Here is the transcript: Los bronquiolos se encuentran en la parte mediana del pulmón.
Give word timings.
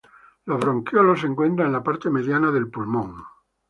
Los 0.45 0.59
bronquiolos 0.59 1.21
se 1.21 1.27
encuentran 1.27 1.67
en 1.67 1.73
la 1.73 1.83
parte 1.83 2.09
mediana 2.09 2.49
del 2.51 2.71
pulmón. 2.71 3.23